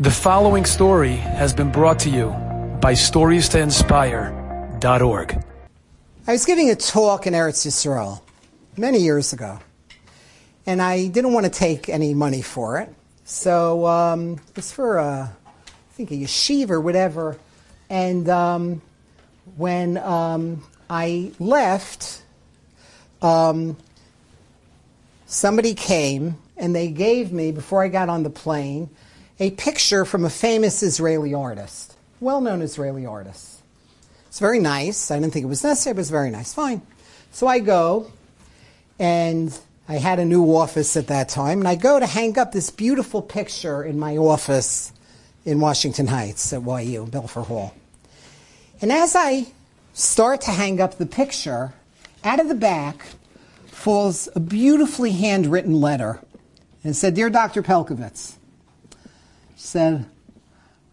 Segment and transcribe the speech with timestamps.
[0.00, 2.28] The following story has been brought to you
[2.80, 5.44] by StoriesToInspire.org.
[6.24, 8.20] I was giving a talk in Eretz Yisrael
[8.76, 9.58] many years ago,
[10.66, 12.94] and I didn't want to take any money for it.
[13.24, 17.36] So um, it was for, a, I think, a yeshiva or whatever.
[17.90, 18.80] And um,
[19.56, 22.22] when um, I left,
[23.20, 23.76] um,
[25.26, 28.90] somebody came and they gave me, before I got on the plane,
[29.40, 33.62] a picture from a famous Israeli artist, well known Israeli artist.
[34.26, 35.10] It's very nice.
[35.10, 36.52] I didn't think it was necessary, but it's very nice.
[36.52, 36.82] Fine.
[37.32, 38.10] So I go,
[38.98, 39.56] and
[39.88, 42.70] I had a new office at that time, and I go to hang up this
[42.70, 44.92] beautiful picture in my office
[45.44, 47.74] in Washington Heights at YU, Belfer Hall.
[48.80, 49.46] And as I
[49.94, 51.72] start to hang up the picture,
[52.22, 53.06] out of the back
[53.66, 56.20] falls a beautifully handwritten letter.
[56.82, 57.62] And it said, Dear Dr.
[57.62, 58.34] Pelcovitz,
[59.58, 60.06] said,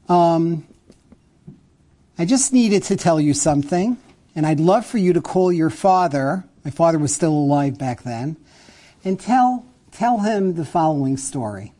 [0.09, 0.65] um,
[2.17, 3.97] I just needed to tell you something,
[4.35, 6.43] and I'd love for you to call your father.
[6.63, 8.37] My father was still alive back then,
[9.03, 11.73] and tell, tell him the following story.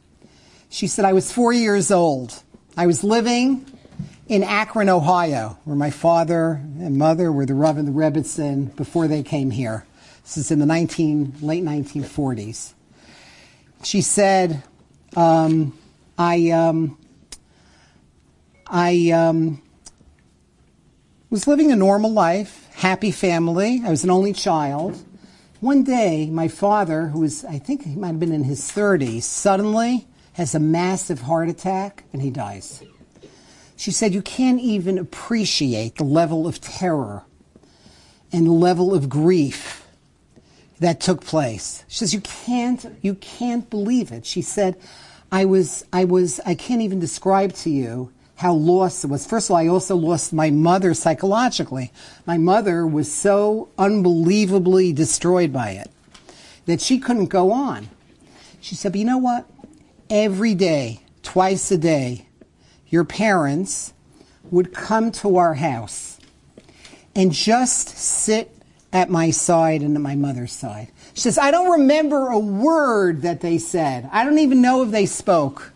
[0.70, 2.44] She said, I was four years old.
[2.78, 3.66] I was living
[4.28, 9.08] in Akron, Ohio, where my father and mother were the Rav and the Rebbitzin before
[9.08, 9.86] they came here.
[10.24, 12.74] This is in the 19, late 1940s.
[13.84, 14.64] She said,
[15.16, 15.78] um,
[16.18, 16.98] I um,
[18.68, 19.62] I um,
[21.30, 23.82] was living a normal life, happy family.
[23.86, 25.04] I was an only child.
[25.60, 29.24] One day, my father, who was, I think he might have been in his 30s,
[29.24, 32.84] suddenly has a massive heart attack and he dies.
[33.76, 37.24] She said, You can't even appreciate the level of terror
[38.32, 39.88] and the level of grief
[40.80, 41.84] that took place.
[41.88, 44.26] She says, You can't, you can't believe it.
[44.26, 44.78] She said,
[45.32, 49.26] I was, I was, I can't even describe to you how lost it was.
[49.26, 51.92] First of all, I also lost my mother psychologically.
[52.26, 55.90] My mother was so unbelievably destroyed by it
[56.66, 57.90] that she couldn't go on.
[58.60, 59.50] She said, but you know what?
[60.10, 62.28] Every day, twice a day,
[62.90, 63.94] your parents
[64.52, 66.20] would come to our house
[67.16, 68.52] and just sit
[68.92, 70.92] at my side and at my mother's side.
[71.16, 74.10] She says, I don't remember a word that they said.
[74.12, 75.72] I don't even know if they spoke.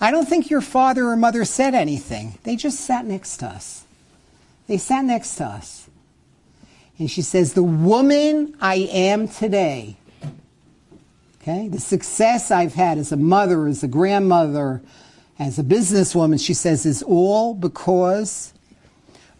[0.00, 2.36] I don't think your father or mother said anything.
[2.42, 3.84] They just sat next to us.
[4.66, 5.88] They sat next to us.
[6.98, 9.96] And she says, The woman I am today,
[11.40, 14.82] okay, the success I've had as a mother, as a grandmother,
[15.38, 18.52] as a businesswoman, she says, is all because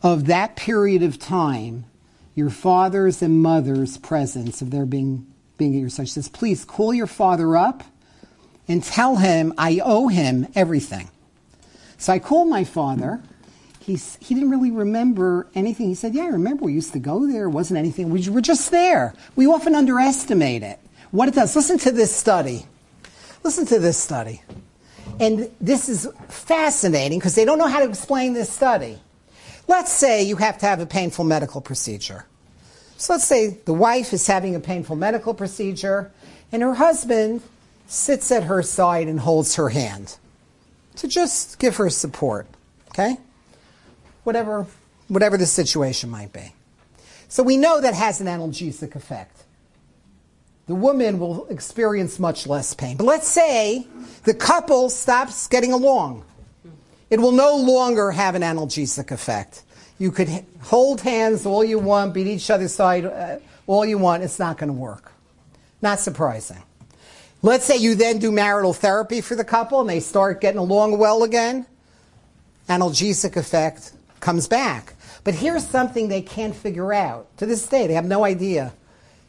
[0.05, 1.85] of that period of time,
[2.37, 5.32] your father's and mother's presence of their being
[5.71, 6.09] being your side.
[6.09, 7.85] She says, please call your father up
[8.67, 11.09] and tell him I owe him everything.
[11.99, 13.23] So I called my father.
[13.79, 15.87] He's, he didn't really remember anything.
[15.89, 17.45] He said, Yeah, I remember we used to go there.
[17.45, 18.11] It wasn't anything.
[18.11, 19.15] We were just there.
[19.37, 20.79] We often underestimate it.
[21.11, 21.55] What it does.
[21.55, 22.67] Listen to this study.
[23.43, 24.43] Listen to this study.
[25.21, 28.99] And this is fascinating because they don't know how to explain this study.
[29.69, 32.25] Let's say you have to have a painful medical procedure.
[33.03, 36.13] So let's say the wife is having a painful medical procedure
[36.53, 37.43] and her husband
[37.89, 40.17] sits at her side and holds her hand
[40.95, 42.47] to just give her support,
[42.91, 43.17] okay?
[44.23, 44.67] Whatever,
[45.09, 46.53] whatever the situation might be.
[47.27, 49.47] So we know that has an analgesic effect.
[50.69, 52.99] The woman will experience much less pain.
[52.99, 53.85] But let's say
[54.23, 56.25] the couple stops getting along.
[57.11, 59.65] It will no longer have an analgesic effect.
[59.99, 60.29] You could
[60.63, 64.23] hold hands all you want, beat each other's side uh, all you want.
[64.23, 65.13] It's not going to work.
[65.81, 66.63] Not surprising.
[67.43, 70.99] Let's say you then do marital therapy for the couple and they start getting along
[70.99, 71.67] well again.
[72.69, 74.95] Analgesic effect comes back.
[75.25, 77.37] But here's something they can't figure out.
[77.39, 78.73] To this day, they have no idea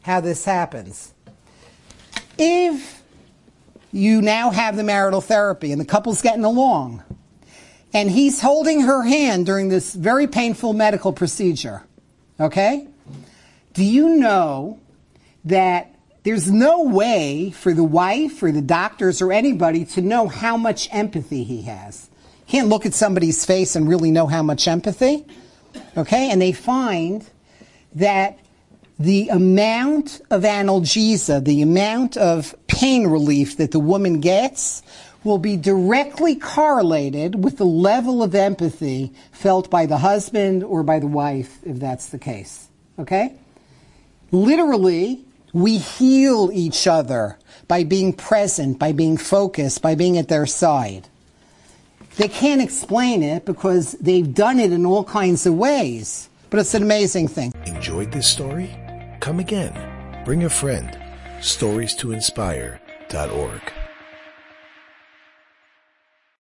[0.04, 1.14] how this happens.
[2.38, 3.02] If
[3.92, 7.04] you now have the marital therapy and the couple's getting along,
[7.94, 11.84] and he's holding her hand during this very painful medical procedure.
[12.40, 12.88] Okay?
[13.74, 14.80] Do you know
[15.46, 15.94] that
[16.24, 20.90] there's no way for the wife or the doctors or anybody to know how much
[20.92, 22.10] empathy he has?
[22.48, 25.26] Can't look at somebody's face and really know how much empathy.
[25.96, 26.30] Okay?
[26.32, 27.26] And they find
[27.96, 28.40] that
[29.00, 34.84] the amount of analgesia, the amount of pain relief that the woman gets
[35.24, 41.00] will be directly correlated with the level of empathy felt by the husband or by
[41.00, 42.68] the wife, if that's the case.
[43.00, 43.34] Okay?
[44.32, 45.24] Literally,
[45.54, 47.38] we heal each other
[47.68, 51.08] by being present, by being focused, by being at their side.
[52.18, 56.30] They can't explain it because they've done it in all kinds of ways.
[56.50, 57.54] But it's an amazing thing.
[57.66, 58.70] Enjoyed this story?
[59.20, 59.74] Come again.
[60.24, 60.98] Bring a friend.
[61.42, 63.74] Stories to inspire.org.